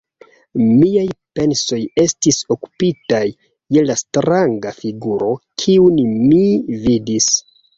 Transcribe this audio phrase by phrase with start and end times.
[0.67, 1.03] Miaj
[1.39, 3.21] pensoj estis okupitaj
[3.77, 5.31] je la stranga figuro,
[5.65, 6.43] kiun mi
[6.89, 7.31] vidis.